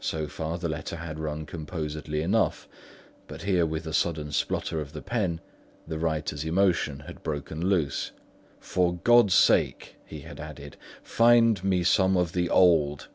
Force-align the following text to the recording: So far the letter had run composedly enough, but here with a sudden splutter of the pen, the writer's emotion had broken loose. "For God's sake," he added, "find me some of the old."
So 0.00 0.26
far 0.26 0.56
the 0.56 0.70
letter 0.70 0.96
had 0.96 1.18
run 1.18 1.44
composedly 1.44 2.22
enough, 2.22 2.66
but 3.26 3.42
here 3.42 3.66
with 3.66 3.86
a 3.86 3.92
sudden 3.92 4.32
splutter 4.32 4.80
of 4.80 4.94
the 4.94 5.02
pen, 5.02 5.38
the 5.86 5.98
writer's 5.98 6.46
emotion 6.46 7.00
had 7.00 7.22
broken 7.22 7.68
loose. 7.68 8.12
"For 8.58 8.94
God's 8.94 9.34
sake," 9.34 9.96
he 10.06 10.24
added, 10.24 10.78
"find 11.02 11.62
me 11.62 11.82
some 11.84 12.16
of 12.16 12.32
the 12.32 12.48
old." 12.48 13.08